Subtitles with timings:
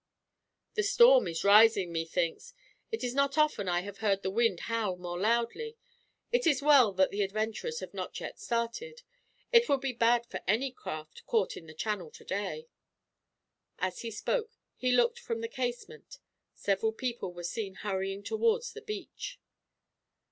[0.73, 2.55] "The storm is rising, methinks.
[2.91, 5.77] It is not often I have heard the wind howl more loudly.
[6.31, 9.03] It is well that the adventurers have not yet started.
[9.51, 12.67] It would be bad for any craft caught in the Channel, today."
[13.77, 16.17] As he spoke, he looked from the casement.
[16.55, 19.39] Several people were seen hurrying towards the beach.